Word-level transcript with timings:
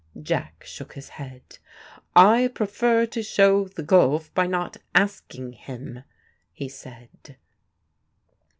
Jack 0.19 0.63
shook 0.65 0.93
his 0.93 1.09
head. 1.09 1.59
"I 2.15 2.47
prefer 2.47 3.05
to 3.05 3.21
show 3.21 3.67
the 3.67 3.83
gulf 3.83 4.33
by 4.33 4.47
not 4.47 4.77
asking 4.95 5.53
him," 5.53 6.03
he 6.51 6.67
said. 6.67 7.37